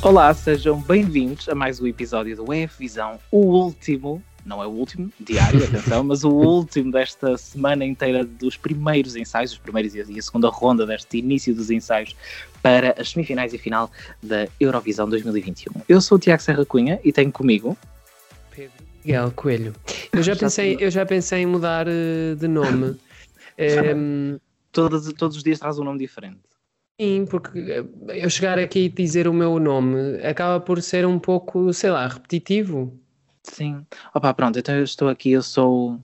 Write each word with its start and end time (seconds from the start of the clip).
Olá, 0.00 0.32
sejam 0.32 0.80
bem-vindos 0.80 1.48
a 1.48 1.56
mais 1.56 1.80
um 1.80 1.86
episódio 1.86 2.36
do 2.36 2.52
EF 2.52 2.78
Visão, 2.78 3.18
o 3.32 3.38
último, 3.38 4.22
não 4.46 4.62
é 4.62 4.66
o 4.66 4.70
último, 4.70 5.12
diário, 5.18 5.64
atenção, 5.64 6.04
mas 6.04 6.22
o 6.22 6.30
último 6.30 6.92
desta 6.92 7.36
semana 7.36 7.84
inteira 7.84 8.24
dos 8.24 8.56
primeiros 8.56 9.16
ensaios, 9.16 9.52
os 9.52 9.58
primeiros 9.58 9.96
e 9.96 10.00
a 10.00 10.22
segunda 10.22 10.48
ronda 10.50 10.86
deste 10.86 11.18
início 11.18 11.52
dos 11.52 11.68
ensaios 11.68 12.14
para 12.62 12.94
as 12.98 13.10
semifinais 13.10 13.52
e 13.52 13.58
final 13.58 13.90
da 14.22 14.46
Eurovisão 14.60 15.08
2021. 15.08 15.82
Eu 15.88 16.00
sou 16.00 16.16
o 16.16 16.20
Tiago 16.20 16.42
Serra 16.42 16.64
Cunha 16.64 17.00
e 17.02 17.12
tenho 17.12 17.32
comigo 17.32 17.76
Pedro 18.52 18.72
Miguel 19.04 19.32
Coelho. 19.32 19.74
Eu 20.12 20.22
já, 20.22 20.36
pensei, 20.36 20.76
eu 20.78 20.92
já 20.92 21.04
pensei 21.04 21.42
em 21.42 21.46
mudar 21.46 21.88
uh, 21.88 22.36
de 22.36 22.46
nome. 22.46 22.96
um, 23.96 24.38
todos, 24.70 25.12
todos 25.14 25.36
os 25.36 25.42
dias 25.42 25.58
traz 25.58 25.76
um 25.78 25.84
nome 25.84 25.98
diferente. 25.98 26.38
Sim, 27.00 27.26
porque 27.26 27.60
eh, 27.60 27.84
eu 28.08 28.28
chegar 28.28 28.58
aqui 28.58 28.86
e 28.86 28.88
dizer 28.88 29.28
o 29.28 29.32
meu 29.32 29.60
nome 29.60 30.16
acaba 30.24 30.58
por 30.58 30.82
ser 30.82 31.06
um 31.06 31.18
pouco, 31.18 31.72
sei 31.72 31.90
lá, 31.90 32.08
repetitivo. 32.08 32.98
Sim. 33.44 33.86
Opa, 34.12 34.34
pronto, 34.34 34.58
então 34.58 34.74
eu 34.74 34.82
estou 34.82 35.08
aqui, 35.08 35.30
eu 35.30 35.42
sou. 35.42 36.00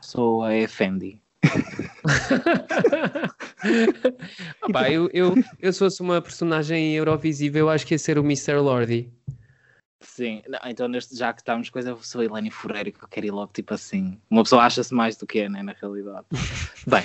Sou 0.00 0.42
a 0.42 0.56
Effendi. 0.56 1.20
Opa, 4.62 4.90
eu, 4.90 5.10
eu, 5.12 5.34
eu 5.60 5.72
se 5.72 5.78
fosse 5.78 6.00
uma 6.00 6.22
personagem 6.22 6.94
Eurovisível, 6.94 7.66
eu 7.66 7.70
acho 7.70 7.86
que 7.86 7.94
ia 7.94 7.98
ser 7.98 8.18
o 8.18 8.24
Mr. 8.24 8.54
Lordi. 8.54 9.12
Sim, 10.00 10.42
não, 10.48 10.60
então 10.64 10.88
neste, 10.88 11.16
já 11.16 11.32
que 11.32 11.40
estamos 11.40 11.68
coisa, 11.68 11.90
eu 11.90 12.02
sou 12.02 12.22
a 12.22 12.24
Helene 12.24 12.50
Ferreira 12.50 12.90
que 12.90 13.04
eu 13.04 13.08
quero 13.08 13.26
ir 13.26 13.32
logo 13.32 13.52
tipo 13.52 13.74
assim. 13.74 14.18
Uma 14.30 14.44
pessoa 14.44 14.62
acha-se 14.62 14.94
mais 14.94 15.16
do 15.16 15.26
que 15.26 15.40
é, 15.40 15.48
né, 15.48 15.62
na 15.62 15.74
realidade. 15.78 16.26
Bem, 16.86 17.04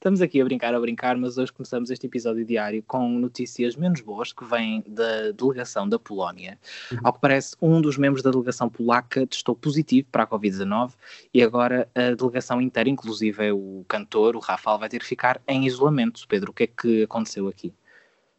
Estamos 0.00 0.22
aqui 0.22 0.40
a 0.40 0.44
brincar, 0.44 0.74
a 0.74 0.80
brincar, 0.80 1.14
mas 1.18 1.36
hoje 1.36 1.52
começamos 1.52 1.90
este 1.90 2.06
episódio 2.06 2.42
diário 2.42 2.82
com 2.86 3.06
notícias 3.06 3.76
menos 3.76 4.00
boas 4.00 4.32
que 4.32 4.42
vêm 4.46 4.82
da 4.88 5.30
delegação 5.32 5.86
da 5.86 5.98
Polónia. 5.98 6.58
Uhum. 6.90 6.98
Ao 7.04 7.12
que 7.12 7.20
parece, 7.20 7.54
um 7.60 7.82
dos 7.82 7.98
membros 7.98 8.22
da 8.22 8.30
delegação 8.30 8.70
polaca 8.70 9.26
testou 9.26 9.54
positivo 9.54 10.08
para 10.10 10.22
a 10.22 10.26
Covid-19 10.26 10.92
e 11.34 11.42
agora 11.42 11.86
a 11.94 12.14
delegação 12.14 12.62
inteira, 12.62 12.88
inclusive 12.88 13.48
é 13.48 13.52
o 13.52 13.84
cantor, 13.86 14.36
o 14.36 14.38
Rafael, 14.38 14.78
vai 14.78 14.88
ter 14.88 15.00
que 15.00 15.04
ficar 15.04 15.38
em 15.46 15.66
isolamento. 15.66 16.26
Pedro, 16.26 16.50
o 16.50 16.54
que 16.54 16.62
é 16.62 16.66
que 16.66 17.02
aconteceu 17.02 17.46
aqui? 17.46 17.70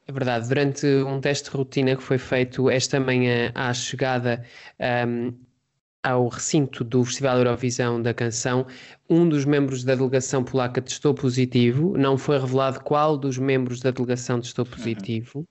É 0.07 0.11
verdade, 0.11 0.47
durante 0.47 0.87
um 0.87 1.21
teste 1.21 1.51
de 1.51 1.55
rotina 1.55 1.95
que 1.95 2.01
foi 2.01 2.17
feito 2.17 2.71
esta 2.71 2.99
manhã 2.99 3.51
à 3.53 3.71
chegada 3.71 4.43
um, 5.07 5.31
ao 6.03 6.27
recinto 6.27 6.83
do 6.83 7.03
Festival 7.03 7.37
Eurovisão 7.37 8.01
da 8.01 8.13
Canção, 8.13 8.65
um 9.09 9.27
dos 9.27 9.45
membros 9.45 9.83
da 9.83 9.93
delegação 9.93 10.43
polaca 10.43 10.81
testou 10.81 11.13
positivo, 11.13 11.95
não 11.97 12.17
foi 12.17 12.39
revelado 12.39 12.79
qual 12.81 13.17
dos 13.17 13.37
membros 13.37 13.79
da 13.79 13.91
delegação 13.91 14.39
testou 14.39 14.65
positivo. 14.65 15.39
Uhum. 15.39 15.45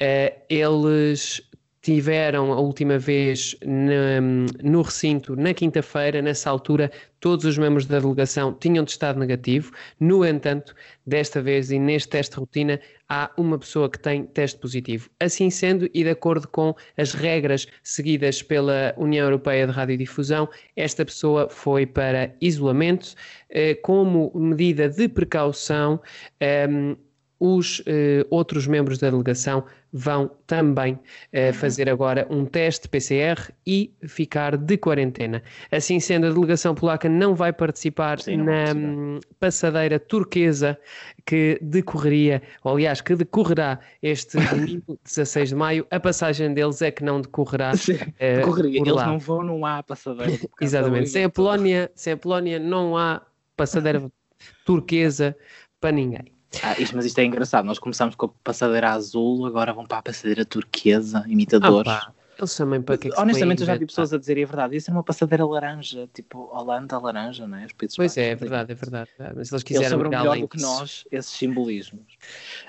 Uh, 0.00 0.42
eles 0.48 1.42
tiveram 1.82 2.52
a 2.52 2.60
última 2.60 2.96
vez 2.96 3.56
na, 3.60 4.20
no 4.62 4.82
recinto 4.82 5.34
na 5.34 5.52
quinta-feira, 5.52 6.22
nessa 6.22 6.48
altura, 6.48 6.90
todos 7.18 7.44
os 7.44 7.58
membros 7.58 7.86
da 7.86 7.98
delegação 7.98 8.54
tinham 8.54 8.84
testado 8.84 9.18
negativo. 9.18 9.72
No 9.98 10.24
entanto, 10.24 10.74
desta 11.04 11.42
vez 11.42 11.72
e 11.72 11.80
neste 11.80 12.08
teste 12.08 12.34
de 12.34 12.40
rotina, 12.40 12.80
há 13.08 13.30
uma 13.36 13.58
pessoa 13.58 13.90
que 13.90 13.98
tem 13.98 14.24
teste 14.24 14.60
positivo. 14.60 15.10
Assim 15.18 15.50
sendo, 15.50 15.90
e 15.92 16.04
de 16.04 16.10
acordo 16.10 16.46
com 16.46 16.72
as 16.96 17.14
regras 17.14 17.66
seguidas 17.82 18.42
pela 18.42 18.94
União 18.96 19.26
Europeia 19.26 19.66
de 19.66 19.72
Radiodifusão, 19.72 20.48
esta 20.76 21.04
pessoa 21.04 21.48
foi 21.50 21.84
para 21.84 22.32
isolamento. 22.40 23.14
Eh, 23.50 23.74
como 23.74 24.30
medida 24.34 24.88
de 24.88 25.08
precaução, 25.08 26.00
ehm, 26.40 26.96
os 27.42 27.80
uh, 27.80 27.82
outros 28.30 28.68
membros 28.68 28.98
da 28.98 29.10
delegação 29.10 29.64
vão 29.92 30.30
também 30.46 30.94
uh, 30.94 31.52
fazer 31.52 31.90
agora 31.90 32.24
um 32.30 32.44
teste 32.44 32.88
PCR 32.88 33.50
e 33.66 33.92
ficar 34.06 34.56
de 34.56 34.78
quarentena. 34.78 35.42
Assim 35.72 35.98
sendo, 35.98 36.28
a 36.28 36.30
delegação 36.30 36.72
polaca 36.72 37.08
não 37.08 37.34
vai 37.34 37.52
participar 37.52 38.20
Sim, 38.20 38.36
na 38.36 38.72
hum, 38.76 39.18
passadeira 39.40 39.98
turquesa 39.98 40.78
que 41.26 41.58
decorreria, 41.60 42.40
ou 42.62 42.74
aliás, 42.74 43.00
que 43.00 43.16
decorrerá 43.16 43.80
este 44.00 44.38
domingo, 44.48 44.96
16 45.02 45.48
de 45.48 45.54
maio. 45.56 45.84
A 45.90 45.98
passagem 45.98 46.54
deles 46.54 46.80
é 46.80 46.92
que 46.92 47.02
não 47.02 47.20
decorrerá. 47.20 47.74
Sim, 47.76 47.98
decorreria. 48.20 48.78
Eles 48.78 48.92
lá. 48.92 49.08
não 49.08 49.18
vão, 49.18 49.42
não 49.42 49.66
há 49.66 49.82
passadeira. 49.82 50.38
Exatamente. 50.60 51.08
Sem 51.08 51.24
a, 51.24 51.28
Polónia, 51.28 51.90
sem 51.96 52.12
a 52.12 52.16
Polónia 52.16 52.60
não 52.60 52.96
há 52.96 53.20
passadeira 53.56 54.08
turquesa 54.64 55.36
para 55.80 55.90
ninguém. 55.90 56.41
Ah, 56.62 56.74
isto, 56.78 56.94
mas 56.96 57.04
isto 57.04 57.18
é 57.18 57.24
engraçado. 57.24 57.64
Nós 57.64 57.78
começamos 57.78 58.14
com 58.14 58.26
a 58.26 58.30
passadeira 58.44 58.90
azul, 58.90 59.46
agora 59.46 59.72
vão 59.72 59.86
para 59.86 59.98
a 59.98 60.02
passadeira 60.02 60.44
turquesa, 60.44 61.24
imitadores. 61.26 61.90
Ah, 61.90 62.12
eles 62.38 62.56
também 62.56 62.82
para 62.82 62.96
que 62.96 63.08
é 63.08 63.10
que 63.10 63.20
Honestamente, 63.20 63.60
eu 63.60 63.66
já 63.66 63.76
vi 63.76 63.86
pessoas 63.86 64.12
a 64.12 64.18
dizerem 64.18 64.44
a 64.44 64.46
verdade. 64.46 64.76
Isso 64.76 64.90
é 64.90 64.92
uma 64.92 65.02
passadeira 65.02 65.44
laranja, 65.46 66.08
tipo 66.12 66.50
Holanda 66.52 66.98
laranja, 66.98 67.46
não 67.46 67.58
é? 67.58 67.66
Os 67.66 67.72
pois 67.72 67.96
baixos, 67.96 68.18
é, 68.18 68.30
é 68.30 68.34
verdade, 68.34 68.72
é 68.72 68.74
verdade. 68.74 69.10
Mas 69.18 69.52
eles 69.52 69.62
quiserem 69.62 69.98
eles 69.98 70.10
melhor 70.10 70.38
do 70.38 70.48
que 70.48 70.60
nós 70.60 71.04
esses 71.10 71.30
simbolismos. 71.30 72.14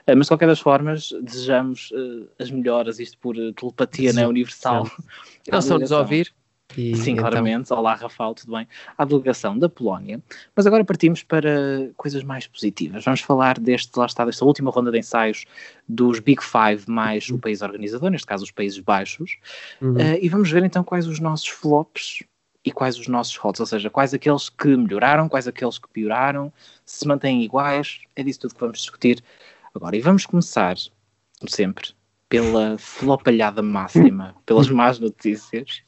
Uh, 0.07 0.15
mas 0.15 0.25
de 0.25 0.27
qualquer 0.27 0.47
das 0.47 0.59
formas, 0.59 1.09
desejamos 1.21 1.91
uh, 1.91 2.29
as 2.39 2.51
melhoras, 2.51 2.99
isto 2.99 3.17
por 3.17 3.35
uh, 3.35 3.53
telepatia 3.53 4.13
né, 4.13 4.27
universal. 4.27 4.89
Eles 5.47 5.63
estão-nos 5.63 5.91
a 5.91 5.99
ouvir. 5.99 6.33
E, 6.77 6.95
Sim, 6.95 7.11
então... 7.11 7.23
claramente. 7.23 7.71
Olá, 7.73 7.95
Rafael, 7.95 8.33
tudo 8.33 8.53
bem? 8.53 8.67
À 8.97 9.05
delegação 9.05 9.57
da 9.57 9.69
Polónia. 9.69 10.21
Mas 10.55 10.65
agora 10.65 10.83
partimos 10.83 11.23
para 11.23 11.91
coisas 11.95 12.23
mais 12.23 12.47
positivas. 12.47 13.03
Vamos 13.03 13.21
falar 13.21 13.59
deste, 13.59 13.97
lá 13.97 14.05
está, 14.05 14.25
desta 14.25 14.43
última 14.45 14.71
ronda 14.71 14.91
de 14.91 14.99
ensaios 14.99 15.45
dos 15.87 16.19
Big 16.19 16.41
Five 16.43 16.89
mais 16.89 17.29
o 17.29 17.37
país 17.37 17.61
organizador, 17.61 18.09
neste 18.09 18.27
caso 18.27 18.43
os 18.43 18.51
Países 18.51 18.79
Baixos. 18.79 19.37
Uhum. 19.81 19.93
Uh, 19.93 20.17
e 20.21 20.29
vamos 20.29 20.49
ver 20.49 20.63
então 20.63 20.83
quais 20.83 21.07
os 21.07 21.19
nossos 21.19 21.47
flops 21.47 22.23
e 22.65 22.71
quais 22.71 22.97
os 22.97 23.07
nossos 23.07 23.35
hots, 23.35 23.59
ou 23.59 23.65
seja, 23.65 23.89
quais 23.89 24.13
aqueles 24.13 24.49
que 24.49 24.75
melhoraram, 24.75 25.27
quais 25.27 25.47
aqueles 25.47 25.77
que 25.77 25.89
pioraram, 25.89 26.51
se 26.85 27.05
mantêm 27.07 27.43
iguais, 27.43 27.99
é 28.15 28.23
disso 28.23 28.39
tudo 28.41 28.53
que 28.53 28.59
vamos 28.61 28.79
discutir 28.79 29.21
agora. 29.75 29.97
E 29.97 30.01
vamos 30.01 30.25
começar, 30.25 30.75
como 31.39 31.49
sempre, 31.49 31.89
pela 32.33 32.79
flopalhada 32.79 33.61
máxima, 33.61 34.33
pelas 34.43 34.67
más 34.67 34.97
notícias. 34.97 35.83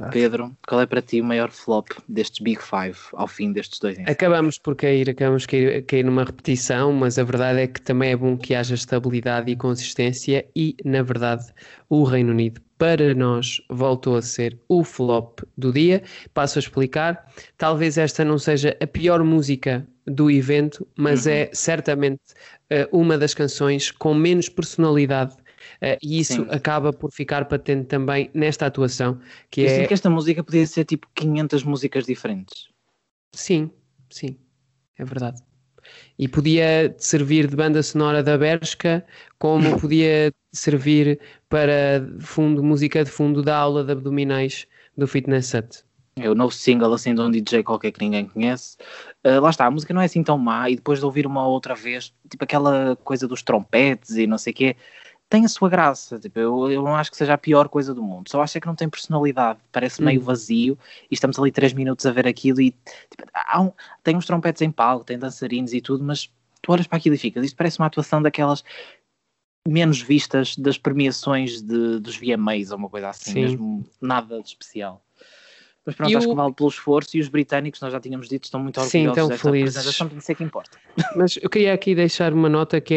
É 0.00 0.08
Pedro, 0.10 0.56
qual 0.64 0.80
é 0.80 0.86
para 0.86 1.02
ti 1.02 1.20
o 1.20 1.24
maior 1.24 1.50
flop 1.50 1.88
destes 2.08 2.38
Big 2.38 2.60
Five 2.62 2.96
ao 3.14 3.26
fim 3.26 3.50
destes 3.50 3.80
dois 3.80 3.98
anos? 3.98 4.08
Acabamos 4.08 4.58
por 4.58 4.76
cair, 4.76 5.10
acabamos 5.10 5.44
por 5.44 5.50
cair, 5.50 5.82
cair 5.82 6.04
numa 6.04 6.22
repetição, 6.22 6.92
mas 6.92 7.18
a 7.18 7.24
verdade 7.24 7.62
é 7.62 7.66
que 7.66 7.82
também 7.82 8.12
é 8.12 8.16
bom 8.16 8.36
que 8.36 8.54
haja 8.54 8.76
estabilidade 8.76 9.50
e 9.50 9.56
consistência 9.56 10.46
e, 10.54 10.76
na 10.84 11.02
verdade, 11.02 11.46
o 11.88 12.04
Reino 12.04 12.30
Unido 12.30 12.60
para 12.78 13.12
nós 13.12 13.60
voltou 13.68 14.14
a 14.14 14.22
ser 14.22 14.56
o 14.68 14.84
flop 14.84 15.40
do 15.56 15.72
dia. 15.72 16.04
Passo 16.32 16.60
a 16.60 16.60
explicar. 16.60 17.26
Talvez 17.56 17.98
esta 17.98 18.24
não 18.24 18.38
seja 18.38 18.76
a 18.80 18.86
pior 18.86 19.24
música 19.24 19.84
do 20.06 20.30
evento, 20.30 20.86
mas 20.96 21.26
uhum. 21.26 21.32
é 21.32 21.50
certamente 21.52 22.20
uh, 22.70 22.96
uma 22.96 23.18
das 23.18 23.34
canções 23.34 23.90
com 23.90 24.14
menos 24.14 24.48
personalidade 24.48 25.34
e 26.02 26.18
isso 26.20 26.44
Sim. 26.44 26.46
acaba 26.50 26.92
por 26.92 27.12
ficar 27.12 27.44
patente 27.46 27.86
também 27.86 28.30
nesta 28.34 28.66
atuação. 28.66 29.18
Que 29.50 29.64
é... 29.66 29.86
que 29.86 29.94
esta 29.94 30.10
música 30.10 30.42
podia 30.42 30.66
ser 30.66 30.84
tipo 30.84 31.06
500 31.14 31.62
músicas 31.62 32.06
diferentes. 32.06 32.68
Sim, 33.34 33.70
sim, 34.10 34.36
é 34.98 35.04
verdade. 35.04 35.40
E 36.18 36.28
podia 36.28 36.94
servir 36.98 37.46
de 37.46 37.56
banda 37.56 37.82
sonora 37.82 38.22
da 38.22 38.36
Bershka, 38.36 39.04
como 39.38 39.78
podia 39.80 40.32
servir 40.52 41.20
para 41.48 42.06
fundo, 42.20 42.62
música 42.62 43.04
de 43.04 43.10
fundo 43.10 43.42
da 43.42 43.56
aula 43.56 43.84
de 43.84 43.92
abdominais 43.92 44.66
do 44.96 45.06
Fitness 45.06 45.46
Set. 45.46 45.84
É 46.16 46.28
o 46.28 46.34
novo 46.34 46.52
single 46.52 46.92
assim 46.92 47.14
de 47.14 47.20
um 47.20 47.30
DJ 47.30 47.62
qualquer 47.62 47.92
que 47.92 48.00
ninguém 48.00 48.26
conhece. 48.26 48.76
Uh, 49.24 49.40
lá 49.40 49.50
está, 49.50 49.66
a 49.66 49.70
música 49.70 49.94
não 49.94 50.00
é 50.00 50.06
assim 50.06 50.22
tão 50.22 50.36
má, 50.36 50.68
e 50.68 50.74
depois 50.74 50.98
de 50.98 51.04
ouvir 51.04 51.26
uma 51.26 51.46
outra 51.46 51.74
vez, 51.74 52.12
tipo 52.28 52.42
aquela 52.42 52.96
coisa 52.96 53.28
dos 53.28 53.42
trompetes 53.42 54.16
e 54.16 54.26
não 54.26 54.36
sei 54.36 54.52
o 54.52 54.56
quê, 54.56 54.76
tem 55.28 55.44
a 55.44 55.48
sua 55.48 55.68
graça. 55.68 56.18
Tipo, 56.18 56.38
eu, 56.38 56.70
eu 56.70 56.82
não 56.82 56.96
acho 56.96 57.10
que 57.10 57.16
seja 57.16 57.34
a 57.34 57.38
pior 57.38 57.68
coisa 57.68 57.94
do 57.94 58.02
mundo. 58.02 58.30
Só 58.30 58.42
acho 58.42 58.58
é 58.58 58.60
que 58.60 58.66
não 58.66 58.74
tem 58.74 58.88
personalidade. 58.88 59.58
Parece 59.70 60.02
meio 60.02 60.20
hum. 60.20 60.24
vazio 60.24 60.78
e 61.10 61.14
estamos 61.14 61.38
ali 61.38 61.52
três 61.52 61.72
minutos 61.72 62.06
a 62.06 62.10
ver 62.10 62.26
aquilo 62.26 62.60
e 62.60 62.70
tipo, 62.70 63.24
um, 63.58 63.72
tem 64.02 64.16
uns 64.16 64.26
trompetes 64.26 64.62
em 64.62 64.70
palco, 64.70 65.04
tem 65.04 65.18
dançarinos 65.18 65.72
e 65.72 65.80
tudo, 65.80 66.02
mas 66.02 66.30
tu 66.62 66.72
olhas 66.72 66.86
para 66.86 66.98
aquilo 66.98 67.14
e 67.14 67.18
ficas. 67.18 67.44
Isto 67.44 67.56
parece 67.56 67.78
uma 67.78 67.86
atuação 67.86 68.22
daquelas 68.22 68.64
menos 69.66 70.00
vistas 70.00 70.56
das 70.56 70.78
premiações 70.78 71.60
de, 71.60 71.98
dos 72.00 72.16
VMAs 72.16 72.70
ou 72.70 72.78
uma 72.78 72.88
coisa 72.88 73.10
assim, 73.10 73.32
Sim. 73.32 73.40
mesmo 73.40 73.86
nada 74.00 74.40
de 74.40 74.48
especial. 74.48 75.02
Mas 75.88 75.94
pronto, 75.94 76.12
e 76.12 76.16
acho 76.16 76.26
o... 76.26 76.30
que 76.30 76.36
vale 76.36 76.52
pelo 76.52 76.68
esforço 76.68 77.16
e 77.16 77.20
os 77.20 77.28
britânicos, 77.28 77.80
nós 77.80 77.90
já 77.90 77.98
tínhamos 77.98 78.28
dito, 78.28 78.44
estão 78.44 78.60
muito 78.60 78.78
orgulhosos 78.78 78.92
Sim, 78.92 79.08
estão 79.08 79.28
desta 79.28 79.50
felizes. 79.50 79.76
apresentação, 79.78 80.18
isso 80.18 80.32
é 80.32 80.34
que 80.34 80.44
importa. 80.44 80.78
Mas 81.16 81.38
eu 81.40 81.48
queria 81.48 81.72
aqui 81.72 81.94
deixar 81.94 82.34
uma 82.34 82.50
nota 82.50 82.78
que 82.78 82.94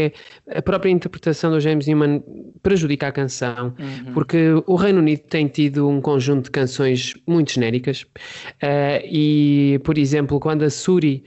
é 0.49 0.57
a 0.57 0.61
própria 0.61 0.89
interpretação 0.89 1.51
do 1.51 1.61
James 1.61 1.87
Newman 1.87 2.21
prejudica 2.61 3.07
a 3.07 3.11
canção, 3.13 3.73
uhum. 3.79 4.13
porque 4.13 4.61
o 4.67 4.75
Reino 4.75 4.99
Unido 4.99 5.21
tem 5.21 5.47
tido 5.47 5.87
um 5.87 6.01
conjunto 6.01 6.45
de 6.45 6.51
canções 6.51 7.13
muito 7.25 7.53
genéricas 7.53 8.01
uh, 8.01 9.05
e, 9.05 9.79
por 9.85 9.97
exemplo, 9.97 10.37
quando 10.37 10.63
a 10.63 10.69
Suri 10.69 11.23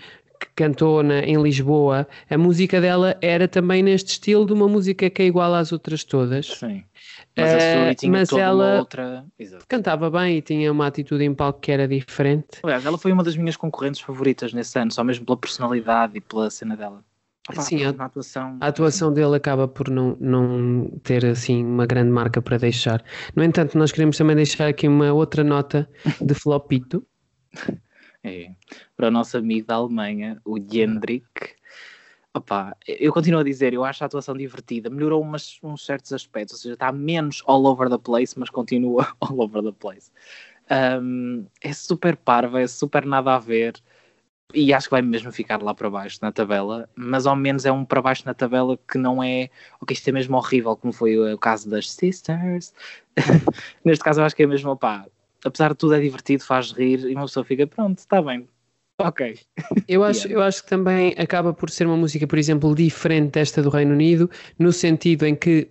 cantou 0.55 1.02
na, 1.02 1.20
em 1.20 1.40
Lisboa, 1.43 2.06
a 2.28 2.37
música 2.37 2.78
dela 2.78 3.16
era 3.22 3.49
também 3.49 3.82
neste 3.82 4.11
estilo 4.12 4.44
de 4.44 4.52
uma 4.52 4.69
música 4.69 5.08
que 5.08 5.22
é 5.22 5.25
igual 5.25 5.55
às 5.55 5.72
outras 5.72 6.05
todas. 6.05 6.46
Sim. 6.46 6.84
Mas 7.36 7.52
a 7.52 7.58
Suri 7.58 7.94
tinha 7.96 8.12
mas 8.12 8.28
toda 8.28 8.42
ela- 8.42 8.64
uma 8.72 8.78
outra. 8.78 9.25
Exato. 9.38 9.64
Cantava 9.69 10.08
bem 10.10 10.36
e 10.38 10.42
tinha 10.42 10.70
uma 10.70 10.86
atitude 10.86 11.25
em 11.25 11.34
palco 11.34 11.60
que 11.60 11.72
era 11.72 11.88
diferente. 11.88 12.60
Aliás, 12.62 12.84
ela 12.86 12.96
foi 12.96 13.10
uma 13.12 13.25
das 13.25 13.36
minhas 13.36 13.56
concorrentes 13.56 14.00
favoritas 14.00 14.52
nesse 14.52 14.78
ano, 14.78 14.92
só 14.92 15.02
mesmo 15.02 15.26
pela 15.26 15.36
personalidade 15.36 16.16
e 16.16 16.20
pela 16.20 16.48
cena 16.50 16.76
dela. 16.76 17.04
Opa, 17.50 17.60
Sim, 17.60 17.84
a- 17.84 17.90
atuação. 18.04 18.56
A 18.60 18.69
atuação 18.69 19.12
dele 19.12 19.34
acaba 19.36 19.69
por 19.69 19.90
não, 19.90 20.16
não 20.19 20.90
ter 21.02 21.26
assim 21.26 21.62
uma 21.64 21.84
grande 21.86 22.10
marca 22.10 22.40
para 22.40 22.56
deixar. 22.56 23.04
No 23.37 23.42
entanto, 23.42 23.76
nós 23.76 23.92
queremos 23.92 24.16
também 24.16 24.34
deixar 24.37 24.69
aqui 24.69 24.87
uma 24.88 25.12
outra 25.12 25.42
nota 25.44 25.87
de 26.20 26.32
flopito. 26.40 27.04
É, 28.22 28.50
para 28.96 29.08
o 29.08 29.10
nosso 29.10 29.37
amigo 29.37 29.66
da 29.66 29.75
Alemanha, 29.75 30.40
o 30.44 30.56
Jendrik. 30.58 31.25
Opa, 32.36 32.76
eu 32.88 33.12
continuo 33.12 33.40
a 33.40 33.44
dizer, 33.44 33.72
eu 33.72 33.84
acho 33.84 34.02
a 34.02 34.06
atuação 34.06 34.36
divertida, 34.36 34.90
melhorou 34.90 35.22
umas, 35.22 35.60
uns 35.62 35.86
certos 35.86 36.12
aspectos, 36.12 36.54
ou 36.56 36.60
seja, 36.60 36.75
está 36.75 36.90
menos 36.90 37.44
all 37.46 37.64
over 37.64 37.88
the 37.88 37.96
place, 37.96 38.36
mas 38.36 38.50
continua 38.50 39.06
all 39.20 39.40
over 39.40 39.62
the 39.62 39.70
place. 39.70 40.10
Um, 41.00 41.46
é 41.60 41.72
super 41.72 42.16
parva, 42.16 42.60
é 42.60 42.66
super 42.66 43.06
nada 43.06 43.36
a 43.36 43.38
ver, 43.38 43.81
e 44.52 44.75
acho 44.75 44.88
que 44.88 44.90
vai 44.90 45.02
mesmo 45.02 45.31
ficar 45.31 45.62
lá 45.62 45.72
para 45.75 45.88
baixo 45.88 46.19
na 46.22 46.32
tabela, 46.32 46.88
mas 46.96 47.25
ao 47.25 47.36
menos 47.36 47.64
é 47.66 47.70
um 47.70 47.84
para 47.84 48.02
baixo 48.02 48.25
na 48.26 48.34
tabela 48.34 48.76
que 48.88 48.98
não 48.98 49.22
é, 49.22 49.48
ok, 49.80 49.94
isto 49.94 50.08
é 50.08 50.12
mesmo 50.12 50.37
horrível, 50.37 50.76
como 50.76 50.92
foi 50.92 51.16
o 51.16 51.38
caso 51.38 51.70
das 51.70 51.88
Sisters. 51.92 52.75
Neste 53.84 54.02
caso 54.04 54.20
eu 54.20 54.25
acho 54.25 54.34
que 54.34 54.42
é 54.42 54.46
mesmo, 54.46 54.72
opá, 54.72 55.06
apesar 55.44 55.70
de 55.70 55.76
tudo 55.76 55.94
é 55.94 56.00
divertido, 56.00 56.42
faz 56.44 56.72
rir, 56.72 56.98
e 57.08 57.14
uma 57.14 57.26
pessoa 57.26 57.44
fica, 57.44 57.64
pronto, 57.64 57.98
está 57.98 58.20
bem, 58.20 58.48
ok. 59.08 59.38
Eu 59.88 60.02
acho, 60.04 60.26
Yeah. 60.28 60.34
eu 60.34 60.42
acho 60.42 60.62
que 60.62 60.68
também 60.68 61.14
acaba 61.18 61.52
por 61.52 61.70
ser 61.70 61.86
uma 61.86 61.96
música, 61.96 62.26
por 62.26 62.38
exemplo, 62.38 62.74
diferente 62.74 63.32
desta 63.32 63.62
do 63.62 63.70
Reino 63.70 63.92
Unido, 63.92 64.30
no 64.58 64.72
sentido 64.72 65.26
em 65.26 65.34
que 65.34 65.68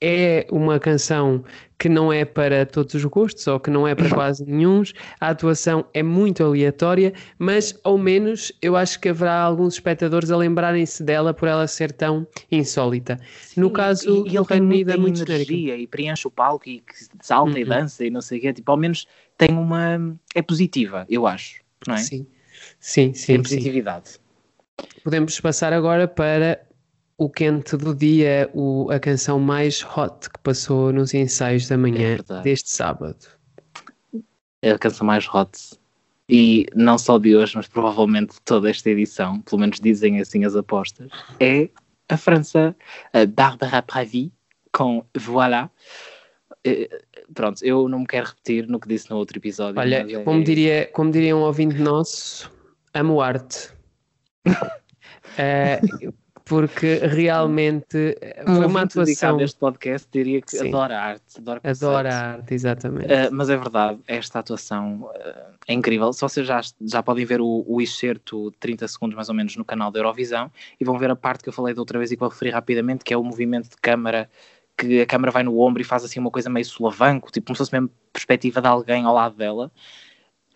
é 0.00 0.46
uma 0.50 0.78
canção 0.78 1.42
que 1.78 1.88
não 1.88 2.12
é 2.12 2.26
para 2.26 2.66
todos 2.66 2.94
os 2.94 3.04
gostos 3.06 3.46
ou 3.46 3.58
que 3.58 3.70
não 3.70 3.88
é 3.88 3.94
para 3.94 4.08
quase 4.12 4.44
nenhuns. 4.44 4.92
A 5.18 5.30
atuação 5.30 5.86
é 5.94 6.02
muito 6.02 6.42
aleatória, 6.44 7.14
mas 7.38 7.78
ao 7.82 7.96
menos 7.96 8.52
eu 8.60 8.76
acho 8.76 9.00
que 9.00 9.08
haverá 9.08 9.40
alguns 9.40 9.74
espectadores 9.74 10.30
a 10.30 10.36
lembrarem-se 10.36 11.02
dela 11.02 11.32
por 11.32 11.48
ela 11.48 11.66
ser 11.66 11.90
tão 11.90 12.26
insólita. 12.50 13.18
No 13.56 13.70
caso 13.70 14.26
e, 14.26 14.30
e 14.30 14.36
do 14.36 14.42
Reino 14.42 14.66
Unido 14.66 14.90
é 14.92 14.96
muito 14.96 15.22
energia 15.22 15.76
e 15.76 15.86
preenche 15.86 16.28
o 16.28 16.30
palco 16.30 16.68
e 16.68 16.80
que 16.80 16.94
salta 17.22 17.58
e 17.58 17.62
Uhum. 17.62 17.68
dança 17.70 18.04
e 18.04 18.10
não 18.10 18.20
sei 18.20 18.38
o 18.38 18.40
quê, 18.42 18.52
tipo, 18.52 18.70
ao 18.70 18.76
menos 18.76 19.06
tem 19.38 19.48
uma, 19.56 20.16
é 20.34 20.42
positiva, 20.42 21.06
eu 21.08 21.26
acho, 21.26 21.62
não 21.86 21.94
é? 21.94 21.98
Sim, 21.98 22.26
sim, 22.80 23.06
Tem 23.06 23.14
sim, 23.14 23.36
sim. 23.36 23.42
positividade. 23.42 24.18
Podemos 25.02 25.38
passar 25.40 25.72
agora 25.72 26.08
para 26.08 26.60
o 27.16 27.28
quente 27.30 27.76
do 27.76 27.94
dia, 27.94 28.50
o, 28.52 28.90
a 28.90 28.98
canção 28.98 29.38
mais 29.38 29.84
hot 29.84 30.28
que 30.30 30.38
passou 30.40 30.92
nos 30.92 31.14
ensaios 31.14 31.68
da 31.68 31.76
manhã 31.78 32.16
verdade. 32.16 32.42
deste 32.42 32.70
sábado. 32.70 33.26
É 34.62 34.72
a 34.72 34.78
canção 34.78 35.06
mais 35.06 35.26
hot. 35.32 35.50
E 36.28 36.66
não 36.74 36.96
só 36.96 37.18
de 37.18 37.36
hoje, 37.36 37.54
mas 37.54 37.68
provavelmente 37.68 38.34
de 38.34 38.40
toda 38.42 38.70
esta 38.70 38.88
edição, 38.90 39.40
pelo 39.42 39.60
menos 39.60 39.78
dizem 39.78 40.20
assim 40.20 40.44
as 40.44 40.56
apostas, 40.56 41.10
é 41.38 41.68
a 42.08 42.16
França, 42.16 42.74
a 43.12 43.26
Barbara 43.26 43.82
Pravi, 43.82 44.32
com 44.72 45.04
Voilà. 45.16 45.70
Eh, 46.64 46.88
Pronto, 47.32 47.64
eu 47.64 47.88
não 47.88 48.00
me 48.00 48.06
quero 48.06 48.26
repetir 48.28 48.66
no 48.68 48.78
que 48.78 48.88
disse 48.88 49.10
no 49.10 49.16
outro 49.16 49.38
episódio. 49.38 49.78
Olha, 49.80 50.06
é- 50.08 50.24
como, 50.24 50.42
diria, 50.42 50.86
como 50.92 51.10
diria 51.10 51.36
um 51.36 51.40
ouvinte 51.40 51.76
nosso, 51.76 52.50
amo 52.94 53.20
arte. 53.20 53.72
Eh, 55.36 55.80
porque 56.44 57.00
realmente 57.02 58.16
eh, 58.20 58.44
foi 58.44 58.66
uma 58.66 58.82
atuação. 58.82 59.38
a 59.38 59.42
este 59.42 59.58
podcast 59.58 60.06
diria 60.12 60.42
que 60.42 60.50
Sim. 60.50 60.68
adora 60.68 60.98
a 60.98 61.02
arte, 61.02 61.38
adora 61.38 61.60
Adoro 61.64 62.08
a 62.08 62.14
arte, 62.14 62.54
exatamente. 62.54 63.06
Uh, 63.06 63.32
mas 63.32 63.48
é 63.48 63.56
verdade, 63.56 63.98
esta 64.06 64.40
atuação 64.40 65.04
uh, 65.04 65.54
é 65.66 65.72
incrível. 65.72 66.12
Se 66.12 66.20
vocês 66.20 66.46
já, 66.46 66.60
já 66.82 67.02
podem 67.02 67.24
ver 67.24 67.40
o, 67.40 67.64
o 67.66 67.80
excerto 67.80 68.50
de 68.50 68.58
30 68.58 68.86
segundos 68.88 69.16
mais 69.16 69.28
ou 69.28 69.34
menos 69.34 69.56
no 69.56 69.64
canal 69.64 69.90
da 69.90 69.98
Eurovisão 69.98 70.52
e 70.78 70.84
vão 70.84 70.98
ver 70.98 71.10
a 71.10 71.16
parte 71.16 71.42
que 71.42 71.48
eu 71.48 71.52
falei 71.52 71.74
da 71.74 71.80
outra 71.80 71.98
vez 71.98 72.12
e 72.12 72.16
que 72.16 72.20
vou 72.20 72.28
referir 72.28 72.50
rapidamente, 72.50 73.04
que 73.04 73.14
é 73.14 73.16
o 73.16 73.24
movimento 73.24 73.70
de 73.70 73.76
câmara, 73.76 74.28
que 74.76 75.00
a 75.00 75.06
câmara 75.06 75.32
vai 75.32 75.42
no 75.42 75.58
ombro 75.58 75.80
e 75.80 75.84
faz 75.84 76.04
assim 76.04 76.20
uma 76.20 76.30
coisa 76.30 76.50
meio 76.50 76.66
solavanco, 76.66 77.32
tipo 77.32 77.46
como 77.46 77.56
se 77.56 77.58
fosse 77.58 77.72
mesmo 77.72 77.90
perspectiva 78.12 78.60
de 78.60 78.68
alguém 78.68 79.04
ao 79.04 79.14
lado 79.14 79.34
dela. 79.34 79.72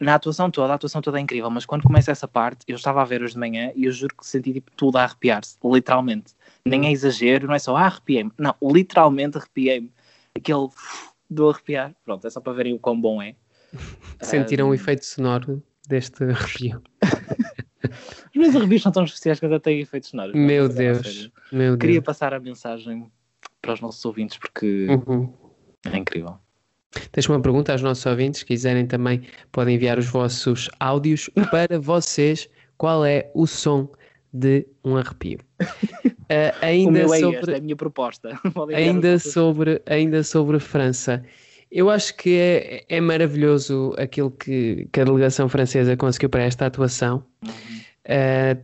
Na 0.01 0.15
atuação 0.15 0.49
toda, 0.51 0.73
a 0.73 0.77
atuação 0.77 1.03
toda 1.03 1.19
é 1.19 1.21
incrível, 1.21 1.51
mas 1.51 1.67
quando 1.67 1.83
começa 1.83 2.13
essa 2.13 2.29
parte, 2.29 2.65
eu 2.69 2.77
estava 2.77 3.03
a 3.03 3.05
ver 3.05 3.21
hoje 3.23 3.33
de 3.35 3.41
manhã 3.41 3.73
e 3.75 3.85
eu 3.85 3.93
juro 3.93 4.15
que 4.17 4.25
senti 4.27 4.53
tipo, 4.53 4.71
tudo 4.77 4.97
a 4.97 5.03
arrepiar-se, 5.05 5.57
literalmente. 5.65 6.35
Nem 6.65 6.87
é 6.87 6.93
exagero, 6.93 7.49
não 7.49 7.55
é 7.55 7.59
só 7.59 7.77
ah, 7.77 7.87
arrepiei-me, 7.87 8.31
não, 8.39 8.55
literalmente 8.63 9.39
arrepiei-me. 9.39 9.93
Aquele 10.37 10.69
do 11.29 11.51
arrepiar, 11.51 11.95
pronto, 12.05 12.25
é 12.27 12.31
só 12.31 12.41
para 12.41 12.53
verem 12.53 12.75
o 12.75 12.79
quão 12.79 12.99
bom 13.01 13.21
é. 13.21 13.35
Sentiram 14.23 14.67
Um, 14.67 14.71
o 14.71 14.75
efeito 14.75 15.05
sonoro 15.05 15.63
deste 15.89 16.23
arrepio. 16.31 16.81
Os 17.83 18.37
meus 18.37 18.55
arrepios 18.55 18.83
são 18.83 18.93
tão 18.93 19.05
especiais 19.05 19.41
que 19.41 19.47
até 19.47 19.59
têm 19.59 19.81
efeitos 19.81 20.11
sonoros. 20.11 20.35
Meu 20.35 20.65
é, 20.65 20.67
a 20.67 20.69
Deus, 20.69 21.31
meu 21.51 21.77
Queria 21.77 21.95
Deus. 21.97 22.05
passar 22.05 22.33
a 22.35 22.39
mensagem 22.41 23.11
para 23.61 23.73
os 23.73 23.81
nossos 23.81 24.05
ouvintes 24.05 24.39
porque 24.39 24.87
Uhum. 24.89 25.33
é 25.93 25.97
incrível. 25.97 26.39
Deixo 27.13 27.33
uma 27.33 27.41
pergunta 27.41 27.73
aos 27.73 27.83
nossos 27.83 28.05
ouvintes, 28.07 28.41
se 28.41 28.47
quiserem 28.47 28.87
também 28.87 29.23
podem 29.53 29.77
enviar 29.77 29.99
os 29.99 30.07
vossos 30.07 30.71
áudios 30.81 31.31
para 31.51 31.79
vocês. 31.79 32.49
Qual 32.77 33.05
é 33.05 33.31
o 33.35 33.47
som 33.47 33.89
de 34.33 34.67
um 34.85 34.97
arrepio? 34.97 35.39
O 36.31 36.65
ainda 36.65 37.01
é 37.01 37.09
sobre, 37.09 37.39
este, 37.39 37.51
é 37.53 37.57
a 37.57 37.61
minha 37.61 37.77
proposta. 37.77 38.39
Ainda 38.77 39.19
sobre, 39.19 39.81
ainda 39.87 40.23
sobre 40.23 40.61
França. 40.61 41.25
Eu 41.73 41.89
acho 41.89 42.15
que 42.17 42.37
é, 42.37 42.85
é 42.87 43.01
maravilhoso 43.01 43.95
aquilo 43.97 44.31
que, 44.31 44.87
que 44.93 45.01
a 45.01 45.05
delegação 45.05 45.49
francesa 45.49 45.97
conseguiu 45.97 46.29
para 46.29 46.43
esta 46.43 46.67
atuação. 46.67 47.25
Uhum. 47.43 47.81
Uh, 48.09 48.59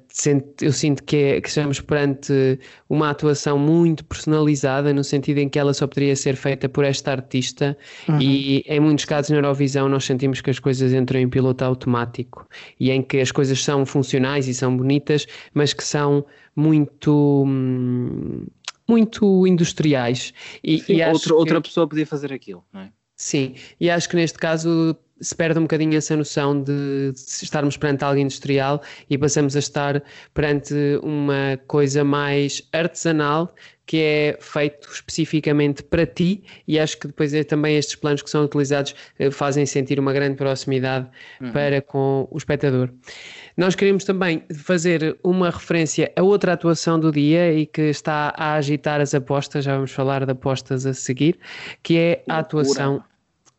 eu 0.62 0.72
sinto 0.72 1.02
que, 1.04 1.16
é- 1.16 1.40
que 1.40 1.48
estamos 1.48 1.78
perante 1.78 2.58
uma 2.88 3.10
atuação 3.10 3.58
muito 3.58 4.02
personalizada, 4.04 4.90
no 4.94 5.04
sentido 5.04 5.36
em 5.38 5.50
que 5.50 5.58
ela 5.58 5.74
só 5.74 5.86
poderia 5.86 6.16
ser 6.16 6.34
feita 6.34 6.66
por 6.66 6.82
esta 6.82 7.12
artista, 7.12 7.76
Uhum. 8.08 8.18
e 8.22 8.64
em 8.66 8.80
muitos 8.80 9.04
casos 9.04 9.30
na 9.30 9.36
Eurovisão 9.36 9.86
nós 9.88 10.04
sentimos 10.04 10.40
que 10.40 10.48
as 10.48 10.58
coisas 10.58 10.94
entram 10.94 11.20
em 11.20 11.28
piloto 11.28 11.62
automático 11.62 12.48
e 12.80 12.90
em 12.90 13.02
que 13.02 13.20
as 13.20 13.30
coisas 13.30 13.62
são 13.62 13.84
funcionais 13.84 14.48
e 14.48 14.54
são 14.54 14.74
bonitas, 14.74 15.26
mas 15.52 15.74
que 15.74 15.84
são 15.84 16.24
muito. 16.56 17.44
hum, 17.46 18.46
Muito 18.86 19.46
industriais 19.46 20.34
e, 20.62 20.78
Sim, 20.78 20.92
e 20.96 21.04
outro- 21.06 21.20
que- 21.28 21.32
Outra 21.32 21.60
pessoa 21.60 21.88
podia 21.88 22.06
fazer 22.06 22.30
aquilo, 22.34 22.62
não 22.70 22.82
é? 22.82 22.90
Sim, 23.16 23.54
e 23.80 23.88
acho 23.88 24.06
que 24.08 24.14
neste 24.16 24.36
caso 24.38 24.94
se 25.24 25.34
perde 25.34 25.58
um 25.58 25.62
bocadinho 25.62 25.96
essa 25.96 26.14
noção 26.16 26.62
de 26.62 27.12
estarmos 27.42 27.76
perante 27.76 28.04
algo 28.04 28.18
industrial 28.20 28.82
e 29.08 29.16
passamos 29.16 29.56
a 29.56 29.58
estar 29.58 30.02
perante 30.32 30.74
uma 31.02 31.58
coisa 31.66 32.04
mais 32.04 32.62
artesanal 32.72 33.54
que 33.86 33.98
é 33.98 34.38
feito 34.40 34.88
especificamente 34.90 35.82
para 35.82 36.06
ti 36.06 36.42
e 36.66 36.78
acho 36.78 36.98
que 36.98 37.06
depois 37.06 37.34
é 37.34 37.44
também 37.44 37.76
estes 37.76 37.96
planos 37.96 38.22
que 38.22 38.30
são 38.30 38.42
utilizados 38.42 38.94
eh, 39.18 39.30
fazem 39.30 39.66
sentir 39.66 40.00
uma 40.00 40.12
grande 40.12 40.36
proximidade 40.36 41.06
Uhum. 41.40 41.52
para 41.52 41.80
com 41.82 42.28
o 42.30 42.36
espectador. 42.36 42.90
Nós 43.56 43.74
queremos 43.74 44.04
também 44.04 44.42
fazer 44.54 45.16
uma 45.22 45.50
referência 45.50 46.12
a 46.16 46.22
outra 46.22 46.52
atuação 46.52 46.98
do 46.98 47.12
dia 47.12 47.52
e 47.52 47.66
que 47.66 47.82
está 47.82 48.32
a 48.36 48.54
agitar 48.54 49.00
as 49.00 49.14
apostas, 49.14 49.64
já 49.64 49.74
vamos 49.74 49.92
falar 49.92 50.24
de 50.24 50.32
apostas 50.32 50.86
a 50.86 50.94
seguir, 50.94 51.38
que 51.82 51.96
é 51.96 52.24
a 52.28 52.38
atuação, 52.38 53.02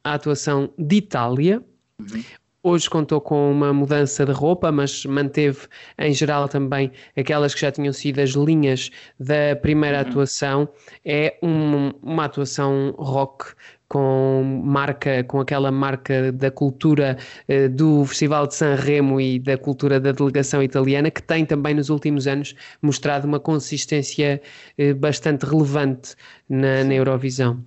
a 0.05 0.13
atuação 0.13 0.69
de 0.77 0.97
Itália. 0.97 1.61
Uhum. 1.99 2.23
Hoje 2.63 2.89
contou 2.89 3.21
com 3.21 3.51
uma 3.51 3.71
mudança 3.71 4.25
de 4.25 4.31
roupa, 4.31 4.71
mas 4.71 5.05
manteve 5.05 5.59
em 5.99 6.11
geral 6.13 6.47
também 6.47 6.91
aquelas 7.15 7.53
que 7.53 7.61
já 7.61 7.71
tinham 7.71 7.93
sido 7.93 8.19
as 8.19 8.31
linhas 8.31 8.89
da 9.19 9.55
primeira 9.61 10.01
Uhum. 10.01 10.07
atuação. 10.09 10.69
É 11.03 11.37
um- 11.43 11.91
uma 12.01 12.25
atuação 12.25 12.95
rock 12.97 13.45
com 13.87 14.61
marca, 14.63 15.23
com 15.25 15.39
aquela 15.39 15.71
marca 15.71 16.31
da 16.31 16.49
cultura 16.49 17.17
eh, 17.47 17.67
do 17.67 18.03
Festival 18.05 18.47
de 18.47 18.55
San 18.55 18.73
Remo 18.73 19.21
e 19.21 19.37
da 19.37 19.57
cultura 19.59 19.99
da 19.99 20.11
delegação 20.11 20.63
italiana, 20.63 21.11
que 21.11 21.21
tem 21.21 21.45
também 21.45 21.75
nos 21.75 21.91
últimos 21.91 22.25
anos 22.25 22.55
mostrado 22.81 23.27
uma 23.27 23.39
consistência 23.39 24.41
eh, 24.75 24.93
bastante 24.95 25.45
relevante 25.45 26.15
na, 26.49 26.83
na 26.83 26.93
Eurovisão. 26.95 27.63